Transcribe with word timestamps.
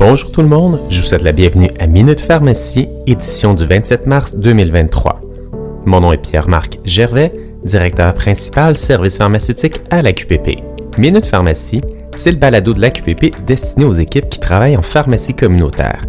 Bonjour 0.00 0.32
tout 0.32 0.40
le 0.40 0.48
monde, 0.48 0.80
je 0.88 1.02
vous 1.02 1.06
souhaite 1.06 1.22
la 1.22 1.32
bienvenue 1.32 1.68
à 1.78 1.86
Minute 1.86 2.20
Pharmacie, 2.20 2.88
édition 3.06 3.52
du 3.52 3.66
27 3.66 4.06
mars 4.06 4.34
2023. 4.34 5.20
Mon 5.84 6.00
nom 6.00 6.14
est 6.14 6.16
Pierre-Marc 6.16 6.78
Gervais, 6.86 7.30
directeur 7.64 8.14
principal 8.14 8.78
service 8.78 9.18
pharmaceutique 9.18 9.82
à 9.90 10.00
la 10.00 10.14
QPP. 10.14 10.62
Minute 10.96 11.26
Pharmacie, 11.26 11.82
c'est 12.14 12.30
le 12.30 12.38
balado 12.38 12.72
de 12.72 12.80
la 12.80 12.88
QPP 12.88 13.44
destiné 13.46 13.84
aux 13.84 13.92
équipes 13.92 14.30
qui 14.30 14.40
travaillent 14.40 14.78
en 14.78 14.82
pharmacie 14.82 15.34
communautaire. 15.34 16.00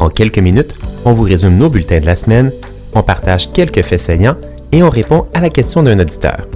En 0.00 0.08
quelques 0.08 0.40
minutes, 0.40 0.74
on 1.04 1.12
vous 1.12 1.22
résume 1.22 1.56
nos 1.56 1.70
bulletins 1.70 2.00
de 2.00 2.06
la 2.06 2.16
semaine, 2.16 2.50
on 2.96 3.04
partage 3.04 3.52
quelques 3.52 3.82
faits 3.82 4.00
saillants 4.00 4.38
et 4.72 4.82
on 4.82 4.90
répond 4.90 5.26
à 5.34 5.40
la 5.40 5.50
question 5.50 5.84
d'un 5.84 6.00
auditeur. 6.00 6.48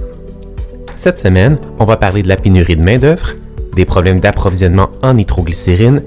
Cette 0.93 1.19
semaine, 1.19 1.57
on 1.79 1.85
va 1.85 1.95
parler 1.95 2.21
de 2.21 2.27
la 2.27 2.35
pénurie 2.35 2.75
de 2.75 2.83
main-d'œuvre, 2.83 3.29
des 3.77 3.85
problèmes 3.85 4.19
d'approvisionnement 4.19 4.89
en 5.01 5.13
nitroglycérine, 5.13 6.01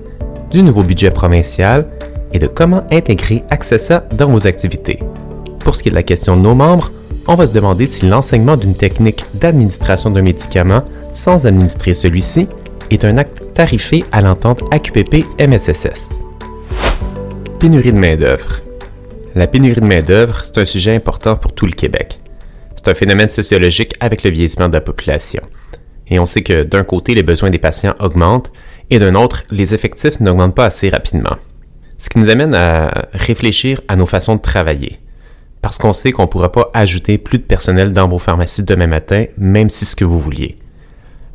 du 0.50 0.62
nouveau 0.62 0.82
budget 0.82 1.10
provincial 1.10 1.86
et 2.32 2.38
de 2.38 2.46
comment 2.46 2.86
intégrer 2.90 3.42
Accessa 3.50 4.06
dans 4.12 4.28
vos 4.28 4.46
activités. 4.46 5.00
Pour 5.60 5.76
ce 5.76 5.82
qui 5.82 5.88
est 5.88 5.90
de 5.90 5.96
la 5.96 6.02
question 6.02 6.34
de 6.34 6.40
nos 6.40 6.54
membres, 6.54 6.90
on 7.26 7.34
va 7.34 7.46
se 7.46 7.52
demander 7.52 7.86
si 7.86 8.06
l'enseignement 8.06 8.56
d'une 8.56 8.74
technique 8.74 9.24
d'administration 9.34 10.10
d'un 10.10 10.22
médicament 10.22 10.82
sans 11.10 11.46
administrer 11.46 11.94
celui-ci 11.94 12.48
est 12.90 13.04
un 13.04 13.18
acte 13.18 13.52
tarifé 13.52 14.04
à 14.12 14.22
l'entente 14.22 14.62
AQPP-MSSS. 14.72 16.08
Pénurie 17.58 17.92
de 17.92 17.98
main-d'œuvre. 17.98 18.60
La 19.34 19.46
pénurie 19.46 19.80
de 19.80 19.86
main-d'œuvre, 19.86 20.40
c'est 20.44 20.58
un 20.58 20.64
sujet 20.64 20.94
important 20.94 21.36
pour 21.36 21.54
tout 21.54 21.66
le 21.66 21.72
Québec. 21.72 22.18
C'est 22.76 22.88
un 22.88 22.94
phénomène 22.94 23.28
sociologique 23.28 23.94
avec 24.00 24.22
le 24.22 24.30
vieillissement 24.30 24.68
de 24.68 24.74
la 24.74 24.80
population. 24.80 25.42
Et 26.10 26.18
on 26.18 26.26
sait 26.26 26.42
que 26.42 26.62
d'un 26.62 26.84
côté, 26.84 27.14
les 27.14 27.22
besoins 27.22 27.50
des 27.50 27.58
patients 27.58 27.94
augmentent 28.00 28.50
et 28.90 28.98
d'un 28.98 29.14
autre, 29.14 29.44
les 29.50 29.74
effectifs 29.74 30.20
n'augmentent 30.20 30.54
pas 30.54 30.66
assez 30.66 30.88
rapidement. 30.88 31.36
Ce 31.98 32.08
qui 32.08 32.18
nous 32.18 32.30
amène 32.30 32.54
à 32.54 33.08
réfléchir 33.12 33.80
à 33.88 33.96
nos 33.96 34.06
façons 34.06 34.36
de 34.36 34.40
travailler. 34.40 34.98
Parce 35.60 35.78
qu'on 35.78 35.92
sait 35.92 36.12
qu'on 36.12 36.22
ne 36.22 36.28
pourra 36.28 36.52
pas 36.52 36.70
ajouter 36.72 37.18
plus 37.18 37.38
de 37.38 37.42
personnel 37.42 37.92
dans 37.92 38.08
vos 38.08 38.18
pharmacies 38.20 38.62
demain 38.62 38.86
matin, 38.86 39.24
même 39.36 39.68
si 39.68 39.84
ce 39.84 39.96
que 39.96 40.04
vous 40.04 40.20
vouliez. 40.20 40.56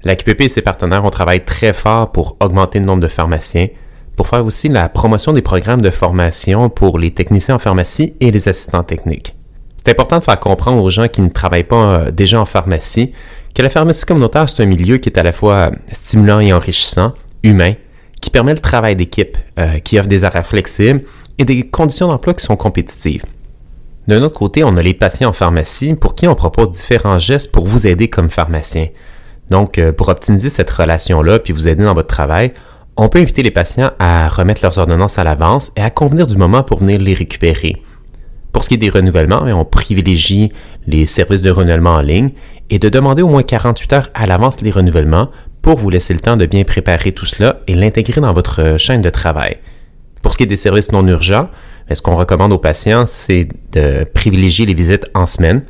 La 0.04 0.16
QPP 0.16 0.42
et 0.42 0.50
ses 0.50 0.62
partenaires 0.62 1.06
ont 1.06 1.10
travaillé 1.10 1.42
très 1.42 1.74
fort 1.74 2.12
pour 2.12 2.38
augmenter 2.40 2.80
le 2.80 2.86
nombre 2.86 3.02
de 3.02 3.08
pharmaciens, 3.08 3.68
pour 4.16 4.28
faire 4.28 4.46
aussi 4.46 4.70
la 4.70 4.90
promotion 4.90 5.34
des 5.34 5.42
programmes 5.42 5.82
de 5.82 5.90
formation 5.90 6.70
pour 6.70 7.00
les 7.00 7.12
techniciens 7.12 7.56
en 7.56 7.60
pharmacie 7.60 8.14
et 8.20 8.32
les 8.32 8.48
assistants 8.48 8.84
techniques. 8.84 9.36
C'est 9.78 9.92
important 9.92 10.20
de 10.20 10.24
faire 10.24 10.40
comprendre 10.40 10.82
aux 10.82 10.90
gens 10.90 11.08
qui 11.08 11.22
ne 11.22 11.30
travaillent 11.30 11.64
pas 11.64 11.76
euh, 11.76 12.12
déjà 12.12 12.40
en 12.40 12.46
pharmacie 12.46 13.12
que 13.54 13.62
la 13.62 13.70
pharmacie 13.70 14.06
communautaire, 14.06 14.50
c'est 14.50 14.64
un 14.64 14.66
milieu 14.66 14.98
qui 14.98 15.10
est 15.10 15.18
à 15.18 15.24
la 15.24 15.34
fois 15.34 15.72
stimulant 15.92 16.40
et 16.40 16.54
enrichissant, 16.54 17.14
humain, 17.44 17.74
qui 18.22 18.30
permet 18.30 18.54
le 18.54 18.60
travail 18.60 18.96
d'équipe, 18.96 19.38
euh, 19.60 19.80
qui 19.80 20.00
offre 20.00 20.08
des 20.08 20.24
horaires 20.24 20.46
flexibles 20.46 21.04
et 21.38 21.46
des 21.46 21.68
conditions 21.68 22.08
d'emploi 22.08 22.34
qui 22.34 22.44
sont 22.46 22.56
compétitives. 22.56 23.24
D'un 24.08 24.22
autre 24.22 24.38
côté, 24.38 24.64
on 24.64 24.76
a 24.76 24.82
les 24.82 24.94
patients 24.94 25.30
en 25.30 25.34
pharmacie 25.34 25.94
pour 25.94 26.16
qui 26.16 26.28
on 26.28 26.36
propose 26.36 26.72
différents 26.72 27.20
gestes 27.20 27.52
pour 27.52 27.66
vous 27.66 27.88
aider 27.88 28.10
comme 28.10 28.30
pharmacien. 28.30 28.88
Donc, 29.50 29.78
euh, 29.78 29.92
pour 29.92 30.10
optimiser 30.10 30.50
cette 30.50 30.70
relation-là 30.70 31.40
puis 31.40 31.54
vous 31.54 31.68
aider 31.68 31.84
dans 31.84 31.94
votre 31.94 32.08
travail, 32.08 32.54
on 32.96 33.10
peut 33.10 33.20
inviter 33.20 33.44
les 33.44 33.52
patients 33.52 33.92
à 34.00 34.30
remettre 34.30 34.62
leurs 34.64 34.78
ordonnances 34.78 35.18
à 35.20 35.24
l'avance 35.24 35.72
et 35.76 35.82
à 35.82 35.90
convenir 35.90 36.28
du 36.28 36.38
moment 36.38 36.64
pour 36.64 36.80
venir 36.80 37.00
les 37.00 37.14
récupérer. 37.14 37.82
Pour 38.52 38.64
ce 38.64 38.70
qui 38.70 38.76
est 38.76 38.78
des 38.78 38.90
renouvellements, 38.90 39.44
on 39.48 39.66
privilégie 39.66 40.52
les 40.86 41.06
services 41.06 41.42
de 41.42 41.50
renouvellement 41.50 41.94
en 41.94 42.02
ligne 42.02 42.32
et 42.74 42.80
de 42.80 42.90
demander 42.90 43.22
au 43.22 43.28
moins 43.28 43.44
48 43.44 43.94
heures 43.94 44.10
à 44.16 44.26
l'avance 44.26 44.60
les 44.62 44.72
renouvellements 44.72 45.30
pour 45.62 45.78
vous 45.78 45.92
laisser 45.92 46.12
le 46.12 46.20
temps 46.20 46.38
de 46.38 46.48
bien 46.48 46.64
préparer 46.64 47.12
tout 47.12 47.28
cela 47.28 47.60
et 47.68 47.76
l'intégrer 47.76 48.20
dans 48.20 48.34
votre 48.34 48.64
euh, 48.64 48.78
chaîne 48.80 49.02
de 49.02 49.12
travail. 49.12 49.58
Pour 50.24 50.34
ce 50.34 50.40
qui 50.40 50.44
est 50.46 50.48
des 50.48 50.56
services 50.56 50.92
non 50.92 51.08
urgents, 51.08 51.50
ce 51.92 52.02
qu'on 52.02 52.16
recommande 52.16 52.52
aux 52.52 52.58
patients, 52.58 53.06
c'est 53.06 53.48
de 53.74 54.06
privilégier 54.06 54.66
les 54.66 54.74
visites 54.74 55.06
en 55.14 55.28
semaine, 55.28 55.66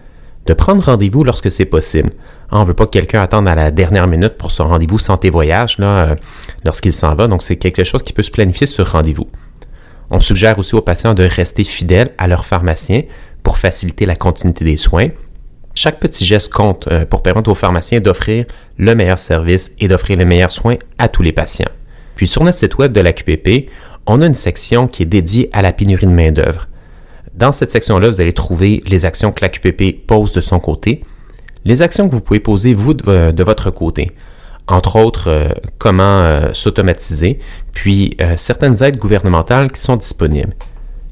de 0.46 0.53
prendre 0.53 0.81
rendez-vous 0.81 1.25
lorsque 1.25 1.52
c'est 1.52 1.66
possible. 1.66 2.12
Ah, 2.50 2.59
on 2.59 2.62
ne 2.62 2.68
veut 2.68 2.74
pas 2.74 2.86
que 2.86 2.91
quelqu'un 2.91 3.22
attende 3.22 3.50
à 3.50 3.56
la 3.56 3.70
dernière 3.70 4.08
minute 4.08 4.38
pour 4.38 4.52
son 4.52 4.70
rendez-vous 4.70 4.97
santé 4.97 5.30
voyage 5.30 5.80
là, 5.80 6.06
euh, 6.06 6.16
lorsqu'il 6.64 6.94
s'en 6.94 7.16
va, 7.16 7.28
donc 7.28 7.41
c'est 7.41 7.58
quelque 7.58 7.84
chose 7.84 8.02
qui 8.02 8.14
peut 8.14 8.24
se 8.24 8.31
planifier 8.31 8.66
sur 8.66 8.90
rendez-vous. 8.90 9.28
On 10.09 10.22
suggère 10.22 10.58
aussi 10.58 10.74
aux 10.75 10.81
patients 10.81 11.14
de 11.14 11.24
rester 11.24 11.66
fidèles 11.66 12.12
à 12.18 12.30
leur 12.30 12.46
pharmacien 12.46 13.02
pour 13.44 13.58
faciliter 13.58 14.06
la 14.06 14.16
continuité 14.16 14.64
des 14.64 14.78
soins 14.78 15.09
chaque 15.75 16.00
petit 16.00 16.25
geste 16.25 16.53
compte 16.53 16.88
euh, 16.88 17.06
pour 17.06 17.23
permettre 17.23 17.50
aux 17.50 17.56
pharmaciens 17.56 18.00
d'offrir 18.00 18.45
le 18.78 18.95
meilleur 18.95 19.17
service 19.17 19.72
et 19.79 19.88
d'offrir 19.88 20.17
les 20.17 20.25
meilleurs 20.25 20.51
soins 20.51 20.75
à 20.97 21.09
tous 21.09 21.23
les 21.23 21.31
patients. 21.31 21.69
Puis 22.16 22.28
sur 22.28 22.44
notre 22.44 22.57
site 22.57 22.78
web 22.78 22.91
de 22.91 23.01
la 23.01 23.11
QPP, 23.11 23.69
on 24.06 24.22
a 24.22 24.28
une 24.28 24.35
section 24.35 24.88
qui 24.88 25.03
est 25.03 25.07
dédiée 25.07 25.50
à 25.51 25.61
la 25.61 25.73
pénurie 25.73 26.06
de 26.06 26.11
main-d'œuvre. 26.11 26.67
Dans 27.34 27.51
cette 27.51 27.72
section-là, 27.72 28.09
vous 28.09 28.22
allez 28.22 28.34
trouver 28.34 28.84
les 28.85 29.06
actions 29.06 29.31
que 29.31 29.41
la 29.41 29.50
QPP 29.50 30.06
pose 30.06 30.31
de 30.34 30.41
son 30.41 30.59
côté, 30.59 31.01
les 31.66 31.81
actions 31.81 32.07
que 32.07 32.13
vous 32.13 32.22
pouvez 32.22 32.40
poser 32.40 32.75
vous 32.75 32.94
de, 32.94 33.44
votre 33.44 33.72
côté. 33.72 34.11
Entre 34.67 34.97
autres, 34.97 35.29
euh, 35.29 35.50
comment 35.79 36.22
euh, 36.22 36.50
s'automatiser, 36.53 37.40
puis 37.72 38.16
certaines 38.38 38.84
aides 38.84 38.97
gouvernementales 38.97 39.72
qui 39.72 39.81
sont 39.81 39.95
disponibles. 39.95 40.55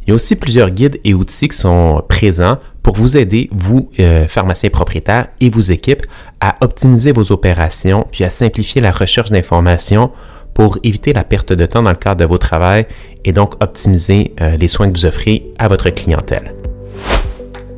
Il 0.05 0.09
y 0.09 0.11
a 0.11 0.15
aussi 0.15 0.35
plusieurs 0.35 0.69
guides 0.69 0.99
et 1.03 1.13
outils 1.13 1.47
qui 1.47 1.57
sont 1.57 2.03
présents 2.07 2.59
pour 2.83 2.95
vous 2.95 3.17
aider, 3.17 3.49
vous, 3.51 3.89
euh, 3.99 4.27
pharmaciens 4.27 4.69
propriétaires 4.69 5.27
et 5.39 5.49
vos 5.49 5.61
équipes, 5.61 6.05
à 6.39 6.57
optimiser 6.61 7.11
vos 7.11 7.31
opérations 7.31 8.07
puis 8.11 8.23
à 8.23 8.29
simplifier 8.29 8.81
la 8.81 8.91
recherche 8.91 9.29
d'informations 9.29 10.11
pour 10.53 10.77
éviter 10.83 11.13
la 11.13 11.23
perte 11.23 11.53
de 11.53 11.65
temps 11.65 11.81
dans 11.81 11.91
le 11.91 11.95
cadre 11.95 12.17
de 12.17 12.25
vos 12.25 12.37
travaux 12.37 12.83
et 13.23 13.31
donc 13.31 13.55
optimiser 13.63 14.33
euh, 14.41 14.57
les 14.57 14.67
soins 14.67 14.89
que 14.89 14.97
vous 14.97 15.05
offrez 15.05 15.45
à 15.59 15.67
votre 15.67 15.89
clientèle. 15.89 16.53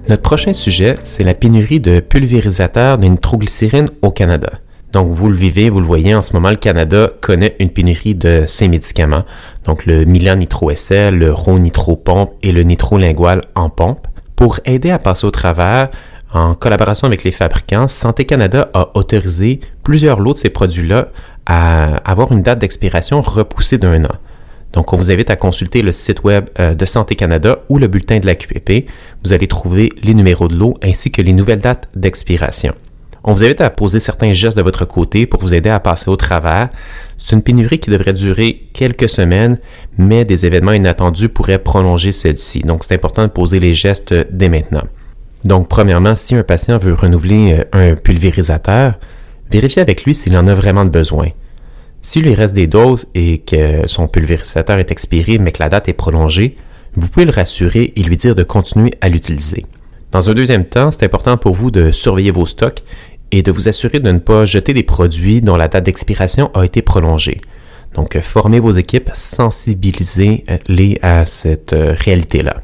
Notre 0.09 0.22
prochain 0.22 0.52
sujet, 0.52 0.97
c'est 1.03 1.24
la 1.24 1.34
pénurie 1.34 1.80
de 1.80 2.00
pulvérisateurs 2.02 2.97
de 2.97 3.08
nitroglycérine 3.08 3.90
au 4.02 4.12
Canada. 4.12 4.52
Donc, 4.92 5.12
vous 5.12 5.30
le 5.30 5.36
vivez, 5.36 5.69
vous 5.69 5.80
le 5.80 5.86
voyez, 5.86 6.13
en 6.13 6.22
ce 6.22 6.34
moment, 6.34 6.52
le 6.52 6.58
Canada 6.58 7.09
connaît 7.22 7.56
une 7.59 7.69
pénurie 7.69 8.13
de 8.13 8.44
ces 8.46 8.68
médicaments. 8.68 9.24
Donc, 9.66 9.86
le 9.86 10.06
Milan 10.06 10.36
Nitro 10.36 10.69
SL, 10.69 11.16
le 11.16 11.31
Ro 11.31 11.58
Nitro 11.58 11.96
Pompe 11.96 12.34
et 12.44 12.52
le 12.52 12.62
Nitro 12.63 12.97
Lingual 12.97 13.42
en 13.56 13.69
pompe. 13.69 14.08
Pour 14.35 14.59
aider 14.66 14.91
à 14.91 14.99
passer 14.99 15.25
au 15.25 15.31
travers, 15.31 15.89
en 16.33 16.55
collaboration 16.55 17.05
avec 17.05 17.23
les 17.23 17.31
fabricants, 17.31 17.88
Santé 17.88 18.25
Canada 18.25 18.69
a 18.73 18.89
autorisé 18.95 19.59
plusieurs 19.83 20.19
lots 20.19 20.33
de 20.33 20.39
ces 20.39 20.49
produits-là 20.49 21.09
à 21.45 21.97
avoir 22.09 22.31
une 22.31 22.41
date 22.41 22.59
d'expiration 22.59 23.21
repoussée 23.21 23.77
d'un 23.77 24.05
an. 24.05 24.16
Donc, 24.73 24.91
on 24.91 24.97
vous 24.97 25.11
invite 25.11 25.29
à 25.29 25.35
consulter 25.35 25.83
le 25.83 25.91
site 25.91 26.23
web 26.23 26.49
euh, 26.59 26.73
de 26.73 26.85
Santé 26.85 27.16
Canada 27.16 27.59
ou 27.69 27.77
le 27.77 27.88
bulletin 27.88 28.19
de 28.19 28.25
la 28.25 28.33
QPP. 28.33 28.89
Vous 29.23 29.31
allez 29.31 29.47
trouver 29.47 29.89
les 30.01 30.16
numéros 30.16 30.47
de 30.47 30.55
l'eau 30.55 30.73
ainsi 30.81 31.11
que 31.11 31.21
les 31.21 31.33
nouvelles 31.33 31.59
dates 31.59 31.88
d'expiration. 31.95 32.73
On 33.25 33.34
vous 33.34 33.44
invite 33.44 33.61
à 33.61 33.69
poser 33.69 34.01
certains 34.01 34.34
gestes 34.34 34.57
de 34.57 34.61
votre 34.61 34.84
côté 34.84 35.25
pour 35.25 35.39
vous 35.39 35.53
aider 35.53 35.69
à 35.69 35.79
passer 35.79 36.09
au 36.09 36.17
travers. 36.17 36.67
C'est 37.17 37.34
une 37.34 37.41
pénurie 37.41 37.79
qui 37.79 37.89
devrait 37.89 38.11
durer 38.11 38.67
quelques 38.73 39.07
semaines, 39.07 39.59
mais 39.97 40.25
des 40.25 40.45
événements 40.45 40.73
inattendus 40.73 41.29
pourraient 41.29 41.59
prolonger 41.59 42.12
celle-ci. 42.12 42.62
Donc, 42.62 42.83
c'est 42.83 42.95
important 42.95 43.23
de 43.23 43.31
poser 43.31 43.62
les 43.62 43.73
gestes 43.73 44.13
dès 44.29 44.50
maintenant. 44.50 44.83
Donc, 45.45 45.69
premièrement, 45.69 46.16
si 46.16 46.35
un 46.35 46.44
patient 46.44 46.78
veut 46.78 46.94
renouveler 46.94 47.59
euh, 47.73 47.91
un 47.91 47.95
pulvérisateur, 47.95 48.95
vérifiez 49.50 49.81
avec 49.81 50.03
lui 50.03 50.13
s'il 50.13 50.35
en 50.35 50.47
a 50.47 50.56
vraiment 50.56 50.85
besoin. 50.85 51.29
S'il 52.01 52.23
lui 52.23 52.33
reste 52.33 52.53
des 52.53 52.67
doses 52.67 53.07
et 53.16 53.38
que 53.38 53.88
son 53.88 54.09
pulvérisateur 54.09 54.79
est 54.79 54.91
expiré 54.91 55.38
mais 55.38 55.53
que 55.53 55.63
la 55.63 55.69
date 55.69 55.88
est 55.88 55.94
prolongée, 55.94 56.57
vous 56.95 57.07
pouvez 57.07 57.25
le 57.25 57.31
rassurer 57.31 57.94
et 57.95 58.03
lui 58.03 58.17
dire 58.17 58.35
de 58.35 58.44
continuer 58.44 58.91
à 59.00 59.07
l'utiliser. 59.07 59.66
Dans 60.13 60.29
un 60.29 60.33
deuxième 60.35 60.66
temps, 60.66 60.91
c'est 60.91 61.06
important 61.06 61.38
pour 61.38 61.56
vous 61.56 61.72
de 61.72 61.91
surveiller 61.91 62.29
vos 62.29 62.45
stocks 62.45 62.83
et 63.35 63.41
de 63.41 63.51
vous 63.51 63.67
assurer 63.67 63.99
de 63.99 64.11
ne 64.11 64.19
pas 64.19 64.45
jeter 64.45 64.73
des 64.73 64.83
produits 64.83 65.41
dont 65.41 65.57
la 65.57 65.67
date 65.67 65.85
d'expiration 65.85 66.51
a 66.53 66.63
été 66.66 66.83
prolongée. 66.83 67.41
Donc, 67.95 68.19
formez 68.19 68.59
vos 68.59 68.74
équipes, 68.74 69.09
sensibilisez-les 69.15 71.00
à 71.01 71.25
cette 71.25 71.74
euh, 71.74 71.95
réalité-là. 71.97 72.57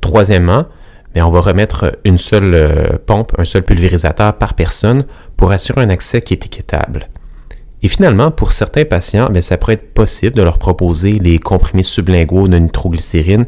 Troisièmement, 0.00 0.66
on 1.14 1.30
va 1.30 1.40
remettre 1.40 1.98
une 2.04 2.18
seule 2.18 2.54
euh, 2.54 2.98
pompe, 3.06 3.32
un 3.38 3.44
seul 3.44 3.62
pulvérisateur 3.62 4.34
par 4.34 4.54
personne 4.54 5.04
pour 5.36 5.52
assurer 5.52 5.82
un 5.82 5.88
accès 5.88 6.20
qui 6.20 6.34
est 6.34 6.44
équitable. 6.44 7.08
Et 7.84 7.88
finalement, 7.88 8.32
pour 8.32 8.50
certains 8.50 8.84
patients, 8.84 9.28
ça 9.40 9.56
pourrait 9.56 9.74
être 9.74 9.94
possible 9.94 10.34
de 10.34 10.42
leur 10.42 10.58
proposer 10.58 11.12
les 11.12 11.38
comprimés 11.38 11.84
sublinguaux 11.84 12.48
de 12.48 12.58
nitroglycérine 12.58 13.46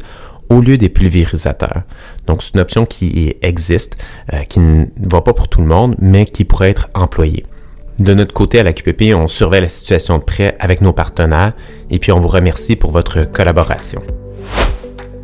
au 0.51 0.61
lieu 0.61 0.77
des 0.77 0.89
pulvérisateurs. 0.89 1.83
Donc, 2.27 2.43
c'est 2.43 2.53
une 2.53 2.59
option 2.59 2.85
qui 2.85 3.35
existe, 3.41 3.97
euh, 4.33 4.43
qui 4.43 4.59
ne 4.59 4.85
va 4.97 5.21
pas 5.21 5.33
pour 5.33 5.47
tout 5.47 5.61
le 5.61 5.67
monde, 5.67 5.95
mais 5.99 6.25
qui 6.25 6.43
pourrait 6.43 6.69
être 6.69 6.89
employée. 6.93 7.45
De 7.99 8.13
notre 8.13 8.33
côté, 8.33 8.59
à 8.59 8.63
la 8.63 8.73
QPP, 8.73 9.13
on 9.15 9.27
surveille 9.27 9.61
la 9.61 9.69
situation 9.69 10.17
de 10.17 10.23
près 10.23 10.55
avec 10.59 10.81
nos 10.81 10.91
partenaires 10.91 11.53
et 11.89 11.99
puis 11.99 12.11
on 12.11 12.19
vous 12.19 12.27
remercie 12.27 12.75
pour 12.75 12.91
votre 12.91 13.23
collaboration. 13.23 14.01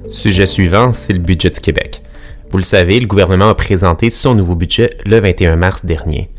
Sujet 0.08 0.48
suivant, 0.48 0.94
c'est 0.94 1.14
le 1.14 1.20
budget 1.20 1.50
du 1.50 1.60
Québec. 1.60 2.02
Vous 2.50 2.58
le 2.58 2.64
savez, 2.64 3.00
le 3.00 3.08
gouvernement 3.08 3.50
a 3.50 3.56
présenté 3.56 4.10
son 4.10 4.34
nouveau 4.34 4.56
budget 4.56 4.92
le 5.06 5.20
21 5.20 5.58
mars 5.58 5.86
dernier. 5.86 6.30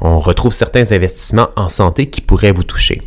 On 0.00 0.18
retrouve 0.18 0.52
certains 0.52 0.92
investissements 0.92 1.48
en 1.56 1.70
santé 1.70 2.10
qui 2.10 2.20
pourraient 2.20 2.52
vous 2.52 2.64
toucher. 2.64 3.00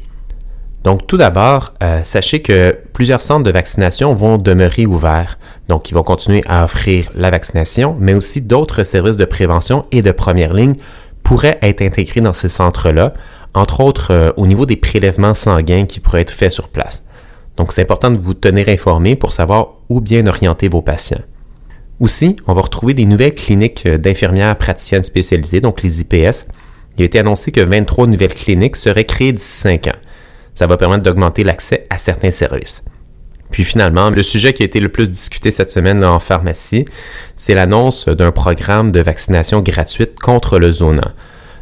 Donc 0.83 1.07
tout 1.07 1.17
d'abord, 1.17 1.73
euh, 1.83 2.03
sachez 2.03 2.41
que 2.41 2.77
plusieurs 2.93 3.21
centres 3.21 3.43
de 3.43 3.51
vaccination 3.51 4.13
vont 4.13 4.37
demeurer 4.37 4.85
ouverts. 4.85 5.37
Donc 5.67 5.89
ils 5.89 5.93
vont 5.93 6.03
continuer 6.03 6.41
à 6.47 6.63
offrir 6.63 7.09
la 7.15 7.29
vaccination, 7.29 7.95
mais 7.99 8.13
aussi 8.13 8.41
d'autres 8.41 8.83
services 8.83 9.17
de 9.17 9.25
prévention 9.25 9.85
et 9.91 10.01
de 10.01 10.11
première 10.11 10.53
ligne 10.53 10.75
pourraient 11.23 11.59
être 11.61 11.81
intégrés 11.81 12.21
dans 12.21 12.33
ces 12.33 12.49
centres-là, 12.49 13.13
entre 13.53 13.81
autres 13.81 14.11
euh, 14.11 14.31
au 14.37 14.47
niveau 14.47 14.65
des 14.65 14.77
prélèvements 14.77 15.33
sanguins 15.33 15.85
qui 15.85 15.99
pourraient 15.99 16.21
être 16.21 16.31
faits 16.31 16.51
sur 16.51 16.69
place. 16.69 17.03
Donc 17.57 17.73
c'est 17.73 17.81
important 17.81 18.09
de 18.09 18.17
vous 18.17 18.33
tenir 18.33 18.69
informé 18.69 19.17
pour 19.17 19.33
savoir 19.33 19.73
où 19.89 19.99
bien 19.99 20.25
orienter 20.27 20.69
vos 20.69 20.81
patients. 20.81 21.21
Aussi, 21.99 22.37
on 22.47 22.53
va 22.53 22.61
retrouver 22.61 22.93
des 22.93 23.05
nouvelles 23.05 23.35
cliniques 23.35 23.85
euh, 23.85 23.97
d'infirmières 23.97 24.57
praticiennes 24.57 25.03
spécialisées, 25.03 25.59
donc 25.59 25.83
les 25.83 25.99
IPS. 25.99 26.47
Il 26.97 27.01
a 27.01 27.05
été 27.05 27.19
annoncé 27.19 27.51
que 27.51 27.59
23 27.59 28.07
nouvelles 28.07 28.33
cliniques 28.33 28.77
seraient 28.77 29.03
créées 29.03 29.33
d'ici 29.33 29.57
5 29.57 29.87
ans. 29.87 29.99
Ça 30.59 30.67
va 30.67 30.75
permettre 30.75 31.03
d'augmenter 31.03 31.45
l'accès 31.45 31.87
à 31.89 31.97
certains 31.97 32.31
services. 32.31 32.83
Puis 33.49 33.63
finalement, 33.63 34.09
le 34.09 34.21
sujet 34.21 34.51
qui 34.51 34.63
a 34.63 34.65
été 34.65 34.81
le 34.81 34.89
plus 34.89 35.09
discuté 35.09 35.51
cette 35.51 35.71
semaine 35.71 36.03
en 36.03 36.19
pharmacie, 36.19 36.83
c'est 37.37 37.53
l'annonce 37.53 38.09
d'un 38.09 38.33
programme 38.33 38.91
de 38.91 38.99
vaccination 38.99 39.61
gratuite 39.61 40.19
contre 40.19 40.59
le 40.59 40.69
zona. 40.73 41.13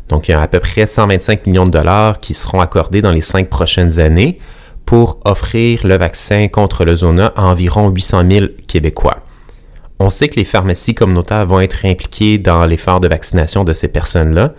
Donc, 0.10 0.28
il 0.28 0.32
y 0.32 0.34
a 0.34 0.42
à 0.42 0.48
peu 0.48 0.60
près 0.60 0.88
125 0.88 1.46
millions 1.46 1.68
de 1.68 1.70
dollars 1.70 2.20
qui 2.22 2.34
seront 2.34 2.60
accordés 2.60 3.04
dans 3.04 3.12
les 3.12 3.22
cinq 3.22 3.50
prochaines 3.50 4.00
années 4.00 4.40
pour 4.88 5.20
offrir 5.26 5.86
le 5.86 5.96
vaccin 5.96 6.48
contre 6.48 6.84
le 6.84 6.96
zona 6.96 7.34
à 7.36 7.44
environ 7.44 7.90
800 7.90 8.24
000 8.28 8.46
Québécois. 8.68 9.20
On 10.00 10.10
sait 10.10 10.28
que 10.28 10.38
les 10.38 10.44
pharmacies 10.44 10.96
communautaires 10.96 11.46
vont 11.46 11.60
être 11.60 11.86
impliquées 11.86 12.40
dans 12.40 12.66
l'effort 12.66 13.00
de 13.00 13.08
vaccination 13.08 13.64
de 13.64 13.74
ces 13.74 13.90
personnes-là, 13.90 14.56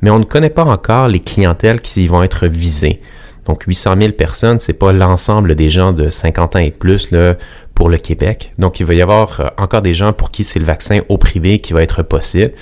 mais 0.00 0.08
on 0.08 0.20
ne 0.20 0.24
connaît 0.24 0.48
pas 0.48 0.64
encore 0.64 1.08
les 1.08 1.20
clientèles 1.20 1.82
qui 1.82 2.08
vont 2.08 2.22
être 2.22 2.46
visées. 2.46 3.02
Donc 3.46 3.64
800 3.64 3.96
000 4.00 4.12
personnes, 4.12 4.58
c'est 4.58 4.72
pas 4.72 4.92
l'ensemble 4.92 5.54
des 5.54 5.70
gens 5.70 5.92
de 5.92 6.10
50 6.10 6.56
ans 6.56 6.60
et 6.60 6.70
plus 6.70 7.10
là, 7.10 7.34
pour 7.74 7.88
le 7.88 7.98
Québec. 7.98 8.52
Donc 8.58 8.80
il 8.80 8.86
va 8.86 8.94
y 8.94 9.02
avoir 9.02 9.40
euh, 9.40 9.48
encore 9.58 9.82
des 9.82 9.94
gens 9.94 10.12
pour 10.12 10.30
qui 10.30 10.44
c'est 10.44 10.58
le 10.58 10.64
vaccin 10.64 11.00
au 11.08 11.18
privé 11.18 11.58
qui 11.58 11.72
va 11.72 11.82
être 11.82 12.02
possible. 12.02 12.52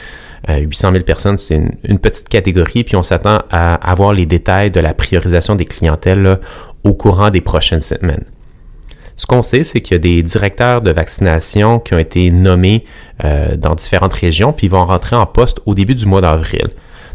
800 0.48 0.88
euh, 0.88 0.92
000 0.92 1.04
personnes, 1.04 1.38
c'est 1.38 1.54
une, 1.84 1.98
petite 2.00 2.28
catégorie, 2.28 2.82
puis 2.82 2.96
on 2.96 3.04
s'attend 3.04 3.42
à 3.50 3.74
avoir 3.74 4.12
les 4.12 4.26
détails 4.26 4.72
de 4.72 4.80
la 4.80 4.92
priorisation 4.92 5.54
des 5.54 5.66
clientèles 5.66 6.40
au 6.82 6.94
courant 6.94 7.30
des 7.30 7.40
prochaines 7.40 7.80
semaines. 7.80 8.24
Ce 9.16 9.24
qu'on 9.24 9.42
sait, 9.42 9.62
c'est 9.62 9.80
qu'il 9.80 9.94
y 9.94 9.96
a 9.96 10.00
des 10.00 10.22
directeurs 10.24 10.82
de 10.82 10.90
vaccination 10.90 11.78
qui 11.78 11.94
ont 11.94 11.98
été 11.98 12.32
nommés 12.32 12.84
euh, 13.22 13.54
dans 13.56 13.76
différentes 13.76 14.14
régions, 14.14 14.52
puis 14.52 14.66
ils 14.66 14.70
vont 14.70 14.84
rentrer 14.84 15.14
en 15.14 15.26
poste 15.26 15.60
au 15.64 15.74
début 15.74 15.94
du 15.94 16.06
mois 16.06 16.22
d'avril. 16.22 16.70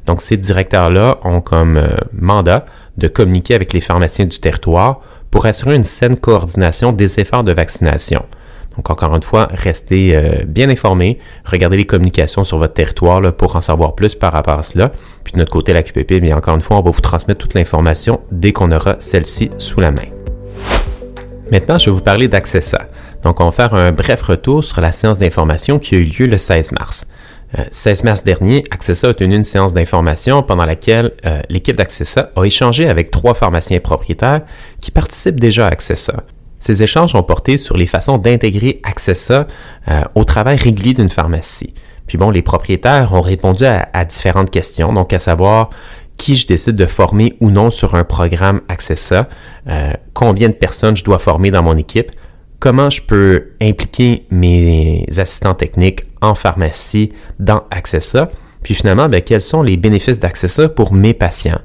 Donc, 0.05 0.21
ces 0.21 0.37
directeurs-là 0.37 1.17
ont 1.25 1.41
comme 1.41 1.81
mandat 2.13 2.65
de 2.97 3.07
communiquer 3.07 3.55
avec 3.55 3.73
les 3.73 3.81
pharmaciens 3.81 4.25
du 4.25 4.39
territoire 4.39 5.01
pour 5.31 5.45
assurer 5.45 5.75
une 5.75 5.83
saine 5.83 6.17
coordination 6.17 6.91
des 6.91 7.19
efforts 7.19 7.43
de 7.43 7.51
vaccination. 7.51 8.23
Donc, 8.75 8.91
encore 8.91 9.15
une 9.15 9.23
fois, 9.23 9.47
restez 9.51 10.15
euh, 10.15 10.43
bien 10.47 10.69
informés, 10.69 11.17
regardez 11.45 11.77
les 11.77 11.85
communications 11.85 12.43
sur 12.43 12.59
votre 12.59 12.75
territoire 12.75 13.33
pour 13.33 13.55
en 13.55 13.61
savoir 13.61 13.95
plus 13.95 14.13
par 14.13 14.33
rapport 14.33 14.59
à 14.59 14.63
cela. 14.63 14.91
Puis 15.23 15.33
de 15.33 15.39
notre 15.39 15.51
côté, 15.51 15.73
la 15.73 15.81
QPP, 15.81 16.21
bien 16.21 16.37
encore 16.37 16.55
une 16.55 16.61
fois, 16.61 16.77
on 16.77 16.81
va 16.81 16.91
vous 16.91 17.01
transmettre 17.01 17.39
toute 17.39 17.55
l'information 17.55 18.21
dès 18.31 18.53
qu'on 18.53 18.71
aura 18.71 18.95
celle-ci 18.99 19.49
sous 19.57 19.79
la 19.79 19.91
main. 19.91 20.05
Maintenant, 21.51 21.79
je 21.79 21.85
vais 21.85 21.91
vous 21.91 22.01
parler 22.01 22.27
d'Accessa. 22.27 22.87
Donc, 23.23 23.39
on 23.39 23.45
va 23.45 23.51
faire 23.51 23.73
un 23.73 23.91
bref 23.91 24.21
retour 24.21 24.63
sur 24.63 24.79
la 24.79 24.91
séance 24.91 25.17
d'information 25.17 25.79
qui 25.79 25.95
a 25.95 25.97
eu 25.97 26.03
lieu 26.03 26.27
le 26.27 26.37
16 26.37 26.73
mars. 26.73 27.07
16 27.71 28.01
euh, 28.01 28.03
mars 28.03 28.23
dernier, 28.23 28.63
Accessa 28.71 29.09
a 29.09 29.13
tenu 29.13 29.35
une 29.35 29.43
séance 29.43 29.73
d'information 29.73 30.43
pendant 30.43 30.65
laquelle 30.65 31.13
euh, 31.25 31.41
l'équipe 31.49 31.75
d'Accessa 31.75 32.31
a 32.35 32.43
échangé 32.43 32.89
avec 32.89 33.09
trois 33.09 33.33
pharmaciens 33.33 33.79
propriétaires 33.79 34.41
qui 34.81 34.91
participent 34.91 35.39
déjà 35.39 35.67
à 35.67 35.71
Accessa. 35.71 36.23
Ces 36.59 36.83
échanges 36.83 37.15
ont 37.15 37.23
porté 37.23 37.57
sur 37.57 37.77
les 37.77 37.85
façons 37.85 38.17
d'intégrer 38.17 38.81
Accessa 38.83 39.47
euh, 39.87 40.01
au 40.15 40.23
travail 40.23 40.57
régulier 40.57 40.93
d'une 40.93 41.09
pharmacie. 41.09 41.73
Puis 42.07 42.17
bon, 42.17 42.31
les 42.31 42.41
propriétaires 42.41 43.13
ont 43.13 43.21
répondu 43.21 43.65
à, 43.65 44.05
différentes 44.05 44.49
questions, 44.49 44.93
donc 44.93 45.13
à 45.13 45.19
savoir 45.19 45.69
qui 46.15 46.35
je 46.35 46.47
décide 46.47 46.75
de 46.75 46.85
former 46.85 47.33
ou 47.41 47.51
non 47.51 47.69
sur 47.69 47.95
un 47.95 48.03
programme 48.05 48.61
Accessa, 48.69 49.27
combien 50.13 50.47
de 50.47 50.53
personnes 50.53 50.95
je 50.95 51.03
dois 51.03 51.19
former 51.19 51.51
dans 51.51 51.61
mon 51.61 51.75
équipe, 51.75 52.11
comment 52.59 52.89
je 52.89 53.01
peux 53.01 53.51
impliquer 53.61 54.25
mes 54.31 55.05
assistants 55.17 55.53
techniques 55.53 56.05
en 56.21 56.35
pharmacie 56.35 57.13
dans 57.39 57.63
Accessa, 57.71 58.29
puis 58.63 58.73
finalement, 58.73 59.07
ben, 59.07 59.21
quels 59.21 59.41
sont 59.41 59.61
les 59.61 59.77
bénéfices 59.77 60.19
d'Accessa 60.19 60.69
pour 60.69 60.93
mes 60.93 61.13
patients? 61.13 61.61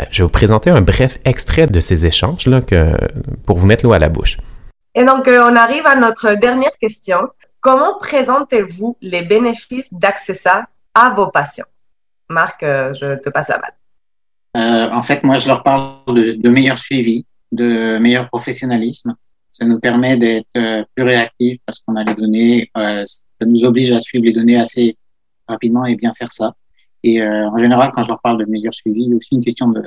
Euh, 0.00 0.04
je 0.10 0.22
vais 0.22 0.24
vous 0.24 0.30
présenter 0.30 0.70
un 0.70 0.80
bref 0.80 1.18
extrait 1.24 1.66
de 1.66 1.80
ces 1.80 2.06
échanges 2.06 2.46
là, 2.46 2.60
que, 2.60 2.92
pour 3.44 3.56
vous 3.56 3.66
mettre 3.66 3.84
l'eau 3.84 3.92
à 3.92 3.98
la 3.98 4.08
bouche. 4.08 4.38
Et 4.94 5.04
donc, 5.04 5.28
euh, 5.28 5.40
on 5.50 5.56
arrive 5.56 5.86
à 5.86 5.96
notre 5.96 6.34
dernière 6.34 6.76
question. 6.80 7.28
Comment 7.60 7.98
présentez-vous 7.98 8.96
les 9.02 9.22
bénéfices 9.22 9.92
d'Accessa 9.92 10.66
à 10.94 11.10
vos 11.10 11.26
patients? 11.28 11.66
Marc, 12.30 12.60
je 12.62 13.18
te 13.18 13.30
passe 13.30 13.48
la 13.48 13.58
balle. 13.58 13.74
Euh, 14.56 14.90
en 14.90 15.02
fait, 15.02 15.22
moi, 15.24 15.38
je 15.38 15.48
leur 15.48 15.62
parle 15.62 15.98
de, 16.08 16.32
de, 16.32 16.48
meilleur 16.48 16.78
suivi, 16.78 17.26
de 17.52 17.98
meilleur 17.98 18.28
professionnalisme. 18.28 19.14
Ça 19.50 19.64
nous 19.64 19.80
permet 19.80 20.16
d'être 20.16 20.46
euh, 20.56 20.84
plus 20.94 21.04
réactifs 21.04 21.58
parce 21.66 21.80
qu'on 21.80 21.96
a 21.96 22.04
les 22.04 22.14
données. 22.14 22.70
Euh, 22.76 23.04
ça 23.04 23.46
nous 23.46 23.64
oblige 23.64 23.92
à 23.92 24.00
suivre 24.00 24.24
les 24.24 24.32
données 24.32 24.58
assez 24.58 24.96
rapidement 25.46 25.84
et 25.86 25.96
bien 25.96 26.12
faire 26.14 26.30
ça. 26.30 26.54
Et 27.02 27.22
euh, 27.22 27.48
en 27.48 27.58
général, 27.58 27.92
quand 27.94 28.02
je 28.02 28.08
leur 28.08 28.20
parle 28.20 28.38
de 28.38 28.50
meilleur 28.50 28.74
suivi, 28.74 29.02
il 29.02 29.10
y 29.10 29.12
a 29.14 29.16
aussi 29.16 29.34
une 29.34 29.44
question 29.44 29.68
de, 29.68 29.82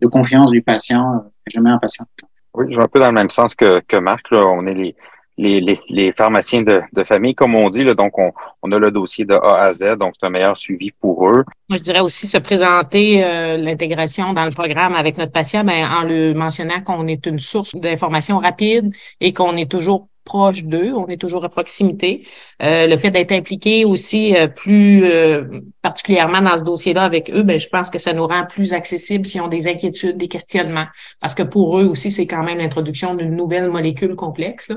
de 0.00 0.06
confiance 0.06 0.50
du 0.50 0.62
patient. 0.62 1.24
Je 1.46 1.60
mets 1.60 1.70
un 1.70 1.78
patient. 1.78 2.06
Oui, 2.54 2.66
je 2.70 2.76
vais 2.76 2.84
un 2.84 2.88
peu 2.88 2.98
dans 2.98 3.08
le 3.08 3.12
même 3.12 3.30
sens 3.30 3.54
que, 3.54 3.80
que 3.80 3.96
Marc. 3.96 4.30
Là. 4.30 4.46
On 4.46 4.66
est 4.66 4.74
les, 4.74 4.96
les, 5.38 5.60
les, 5.60 5.78
les, 5.88 6.12
pharmaciens 6.12 6.62
de, 6.62 6.80
de, 6.92 7.04
famille, 7.04 7.34
comme 7.34 7.54
on 7.54 7.68
dit. 7.68 7.84
Là, 7.84 7.94
donc, 7.94 8.18
on, 8.18 8.32
on, 8.62 8.72
a 8.72 8.78
le 8.78 8.90
dossier 8.90 9.24
de 9.24 9.34
A 9.34 9.64
à 9.64 9.72
Z, 9.72 9.96
donc 9.98 10.14
c'est 10.18 10.26
un 10.26 10.30
meilleur 10.30 10.56
suivi 10.56 10.90
pour 10.90 11.28
eux. 11.28 11.44
Moi, 11.68 11.76
je 11.78 11.82
dirais 11.82 12.00
aussi 12.00 12.26
se 12.26 12.38
présenter 12.38 13.24
euh, 13.24 13.56
l'intégration 13.56 14.32
dans 14.32 14.44
le 14.44 14.52
programme 14.52 14.94
avec 14.94 15.18
notre 15.18 15.32
patient 15.32 15.64
ben, 15.64 15.86
en 15.86 16.02
le 16.02 16.32
mentionnant 16.34 16.80
qu'on 16.82 17.06
est 17.06 17.26
une 17.26 17.38
source 17.38 17.74
d'information 17.74 18.38
rapide 18.38 18.94
et 19.20 19.32
qu'on 19.32 19.56
est 19.56 19.70
toujours 19.70 20.08
proche 20.26 20.64
d'eux, 20.64 20.92
on 20.92 21.06
est 21.06 21.16
toujours 21.16 21.44
à 21.44 21.48
proximité. 21.48 22.26
Euh, 22.62 22.86
le 22.86 22.96
fait 22.98 23.10
d'être 23.10 23.32
impliqué 23.32 23.86
aussi 23.86 24.36
euh, 24.36 24.48
plus 24.48 25.04
euh, 25.04 25.60
particulièrement 25.80 26.42
dans 26.42 26.58
ce 26.58 26.64
dossier-là 26.64 27.02
avec 27.02 27.30
eux, 27.30 27.42
ben, 27.42 27.58
je 27.58 27.68
pense 27.68 27.88
que 27.88 27.98
ça 27.98 28.12
nous 28.12 28.26
rend 28.26 28.44
plus 28.44 28.74
accessibles 28.74 29.24
s'ils 29.24 29.40
ont 29.40 29.48
des 29.48 29.68
inquiétudes, 29.68 30.18
des 30.18 30.28
questionnements, 30.28 30.86
parce 31.20 31.34
que 31.34 31.42
pour 31.42 31.78
eux 31.78 31.86
aussi, 31.86 32.10
c'est 32.10 32.26
quand 32.26 32.42
même 32.42 32.58
l'introduction 32.58 33.14
d'une 33.14 33.34
nouvelle 33.34 33.70
molécule 33.70 34.16
complexe. 34.16 34.72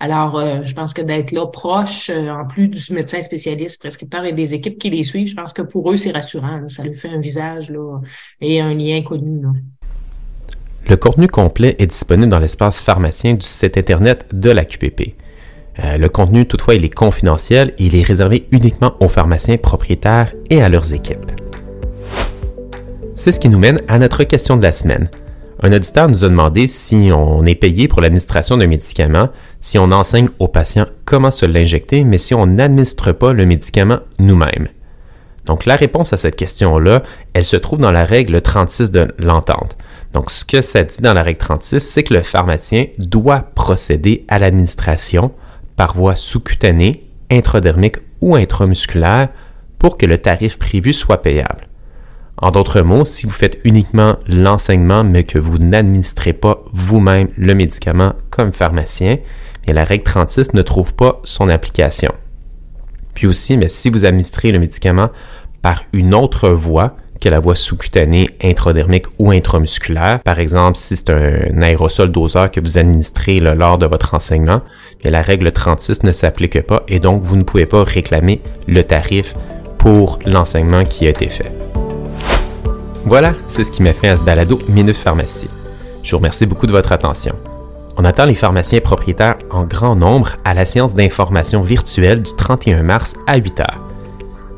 Alors, 0.00 0.40
je 0.62 0.74
pense 0.74 0.94
que 0.94 1.02
d'être 1.02 1.32
là 1.32 1.46
proche, 1.46 2.10
en 2.10 2.46
plus 2.46 2.68
du 2.68 2.92
médecin 2.92 3.20
spécialiste, 3.20 3.78
prescripteur 3.80 4.24
et 4.24 4.32
des 4.32 4.54
équipes 4.54 4.78
qui 4.78 4.90
les 4.90 5.02
suivent, 5.02 5.28
je 5.28 5.36
pense 5.36 5.52
que 5.52 5.62
pour 5.62 5.92
eux, 5.92 5.96
c'est 5.96 6.12
rassurant. 6.12 6.68
Ça 6.68 6.82
leur 6.82 6.96
fait 6.96 7.10
un 7.10 7.20
visage 7.20 7.70
là, 7.70 8.00
et 8.40 8.60
un 8.60 8.74
lien 8.74 9.02
connu. 9.02 9.42
Le 10.86 10.96
contenu 10.96 11.28
complet 11.28 11.76
est 11.78 11.86
disponible 11.86 12.28
dans 12.28 12.38
l'espace 12.38 12.82
pharmacien 12.82 13.34
du 13.34 13.46
site 13.46 13.78
Internet 13.78 14.26
de 14.34 14.50
la 14.50 14.66
QPP. 14.66 15.14
Euh, 15.82 15.96
le 15.96 16.08
contenu, 16.10 16.44
toutefois, 16.46 16.74
il 16.74 16.84
est 16.84 16.94
confidentiel 16.94 17.72
et 17.78 17.86
il 17.86 17.96
est 17.96 18.02
réservé 18.02 18.46
uniquement 18.52 18.92
aux 19.00 19.08
pharmaciens 19.08 19.56
propriétaires 19.56 20.34
et 20.50 20.62
à 20.62 20.68
leurs 20.68 20.92
équipes. 20.92 21.32
C'est 23.14 23.32
ce 23.32 23.40
qui 23.40 23.48
nous 23.48 23.58
mène 23.58 23.80
à 23.88 23.98
notre 23.98 24.24
question 24.24 24.58
de 24.58 24.62
la 24.62 24.72
semaine. 24.72 25.08
Un 25.62 25.72
auditeur 25.72 26.10
nous 26.10 26.22
a 26.22 26.28
demandé 26.28 26.66
si 26.66 27.10
on 27.14 27.46
est 27.46 27.54
payé 27.54 27.88
pour 27.88 28.02
l'administration 28.02 28.58
d'un 28.58 28.66
médicament, 28.66 29.30
si 29.60 29.78
on 29.78 29.90
enseigne 29.90 30.28
aux 30.38 30.48
patients 30.48 30.86
comment 31.06 31.30
se 31.30 31.46
l'injecter, 31.46 32.04
mais 32.04 32.18
si 32.18 32.34
on 32.34 32.46
n'administre 32.46 33.12
pas 33.12 33.32
le 33.32 33.46
médicament 33.46 34.00
nous-mêmes. 34.18 34.68
Donc 35.46 35.64
la 35.64 35.76
réponse 35.76 36.12
à 36.12 36.18
cette 36.18 36.36
question-là, 36.36 37.02
elle 37.32 37.44
se 37.44 37.56
trouve 37.56 37.78
dans 37.78 37.92
la 37.92 38.04
règle 38.04 38.42
36 38.42 38.90
de 38.90 39.08
l'entente. 39.18 39.76
Donc, 40.14 40.30
ce 40.30 40.44
que 40.44 40.60
ça 40.60 40.84
dit 40.84 41.00
dans 41.00 41.12
la 41.12 41.22
règle 41.22 41.40
36, 41.40 41.80
c'est 41.80 42.04
que 42.04 42.14
le 42.14 42.22
pharmacien 42.22 42.86
doit 42.98 43.40
procéder 43.40 44.24
à 44.28 44.38
l'administration 44.38 45.32
par 45.74 45.94
voie 45.94 46.14
sous-cutanée, 46.14 47.10
intradermique 47.30 47.96
ou 48.20 48.36
intramusculaire 48.36 49.28
pour 49.78 49.98
que 49.98 50.06
le 50.06 50.18
tarif 50.18 50.56
prévu 50.56 50.94
soit 50.94 51.20
payable. 51.20 51.66
En 52.36 52.52
d'autres 52.52 52.82
mots, 52.82 53.04
si 53.04 53.26
vous 53.26 53.32
faites 53.32 53.58
uniquement 53.64 54.16
l'enseignement 54.28 55.02
mais 55.02 55.24
que 55.24 55.38
vous 55.38 55.58
n'administrez 55.58 56.32
pas 56.32 56.64
vous-même 56.72 57.28
le 57.36 57.54
médicament 57.54 58.14
comme 58.30 58.52
pharmacien, 58.52 59.18
et 59.66 59.72
la 59.72 59.82
règle 59.82 60.04
36 60.04 60.54
ne 60.54 60.62
trouve 60.62 60.94
pas 60.94 61.20
son 61.24 61.48
application. 61.48 62.12
Puis 63.14 63.26
aussi, 63.26 63.56
mais 63.56 63.68
si 63.68 63.90
vous 63.90 64.04
administrez 64.04 64.52
le 64.52 64.60
médicament 64.60 65.10
par 65.62 65.82
une 65.92 66.14
autre 66.14 66.50
voie, 66.50 66.96
que 67.24 67.30
la 67.30 67.40
voie 67.40 67.56
sous-cutanée, 67.56 68.28
intradermique 68.42 69.06
ou 69.18 69.30
intramusculaire. 69.30 70.20
Par 70.20 70.38
exemple, 70.40 70.76
si 70.76 70.94
c'est 70.94 71.08
un 71.08 71.62
aérosol 71.62 72.12
doseur 72.12 72.50
que 72.50 72.60
vous 72.60 72.76
administrez 72.76 73.40
lors 73.40 73.78
de 73.78 73.86
votre 73.86 74.12
enseignement, 74.12 74.60
la 75.02 75.22
règle 75.22 75.50
36 75.50 76.02
ne 76.02 76.12
s'applique 76.12 76.60
pas 76.60 76.82
et 76.86 77.00
donc 77.00 77.22
vous 77.22 77.36
ne 77.36 77.42
pouvez 77.42 77.64
pas 77.64 77.82
réclamer 77.82 78.42
le 78.68 78.84
tarif 78.84 79.32
pour 79.78 80.18
l'enseignement 80.26 80.84
qui 80.84 81.06
a 81.06 81.10
été 81.10 81.30
fait. 81.30 81.50
Voilà, 83.06 83.32
c'est 83.48 83.64
ce 83.64 83.70
qui 83.70 83.82
m'a 83.82 83.94
fait 83.94 84.08
à 84.08 84.16
ce 84.18 84.22
balado 84.22 84.60
Minute 84.68 84.98
Pharmacie. 84.98 85.48
Je 86.02 86.10
vous 86.10 86.18
remercie 86.18 86.44
beaucoup 86.44 86.66
de 86.66 86.72
votre 86.72 86.92
attention. 86.92 87.34
On 87.96 88.04
attend 88.04 88.26
les 88.26 88.34
pharmaciens 88.34 88.80
propriétaires 88.80 89.38
en 89.50 89.64
grand 89.64 89.96
nombre 89.96 90.36
à 90.44 90.52
la 90.52 90.66
séance 90.66 90.92
d'information 90.92 91.62
virtuelle 91.62 92.22
du 92.22 92.32
31 92.36 92.82
mars 92.82 93.14
à 93.26 93.38
8 93.38 93.60
h. 93.60 93.93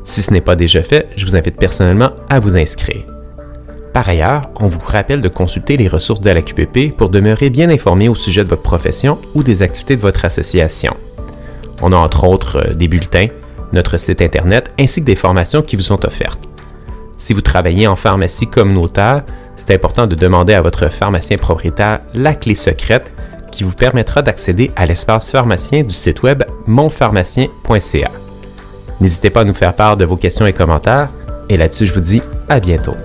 Si 0.07 0.21
ce 0.21 0.31
n'est 0.31 0.39
pas 0.39 0.55
déjà 0.55 0.83
fait, 0.83 1.09
je 1.17 1.25
vous 1.25 1.35
invite 1.35 1.57
personnellement 1.57 2.11
à 2.29 2.39
vous 2.39 2.55
inscrire. 2.55 3.03
Par 3.91 4.07
ailleurs, 4.07 4.49
on 4.55 4.65
vous 4.65 4.79
rappelle 4.79 5.19
de 5.19 5.27
consulter 5.27 5.75
les 5.75 5.89
ressources 5.89 6.21
de 6.21 6.29
la 6.29 6.41
QPP 6.41 6.95
pour 6.95 7.09
demeurer 7.09 7.49
bien 7.49 7.69
informé 7.69 8.07
au 8.07 8.15
sujet 8.15 8.45
de 8.45 8.49
votre 8.49 8.61
profession 8.61 9.19
ou 9.35 9.43
des 9.43 9.63
activités 9.63 9.97
de 9.97 10.01
votre 10.01 10.23
association. 10.23 10.95
On 11.81 11.91
a 11.91 11.97
entre 11.97 12.23
autres 12.23 12.69
euh, 12.69 12.73
des 12.73 12.87
bulletins, 12.87 13.25
notre 13.73 13.97
site 13.97 14.21
Internet 14.21 14.71
ainsi 14.79 15.01
que 15.01 15.05
des 15.05 15.17
formations 15.17 15.61
qui 15.61 15.75
vous 15.75 15.81
sont 15.81 16.05
offertes. 16.05 16.39
Si 17.17 17.33
vous 17.33 17.41
travaillez 17.41 17.85
en 17.85 17.97
pharmacie 17.97 18.47
communautaire, 18.47 19.23
c'est 19.57 19.75
important 19.75 20.07
de 20.07 20.15
demander 20.15 20.53
à 20.53 20.61
votre 20.61 20.89
pharmacien 20.89 21.35
propriétaire 21.35 21.99
la 22.13 22.33
clé 22.33 22.55
secrète 22.55 23.11
qui 23.51 23.65
vous 23.65 23.73
permettra 23.73 24.21
d'accéder 24.21 24.71
à 24.77 24.85
l'espace 24.85 25.31
pharmacien 25.31 25.83
du 25.83 25.93
site 25.93 26.23
web 26.23 26.43
monpharmacien.ca. 26.65 28.26
N'hésitez 28.99 29.29
pas 29.29 29.41
à 29.41 29.43
nous 29.43 29.53
faire 29.53 29.75
part 29.75 29.97
de 29.97 30.05
vos 30.05 30.17
questions 30.17 30.47
et 30.47 30.53
commentaires, 30.53 31.09
et 31.49 31.57
là-dessus 31.57 31.85
je 31.85 31.93
vous 31.93 32.01
dis 32.01 32.21
à 32.49 32.59
bientôt. 32.59 32.95